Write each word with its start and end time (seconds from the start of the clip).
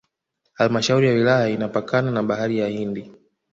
Halmashauri 0.53 1.07
ya 1.07 1.13
wilaya 1.13 1.49
inapakana 1.49 2.11
na 2.11 2.23
Bahari 2.23 2.59
ya 2.59 2.67
Hindi 2.67 3.11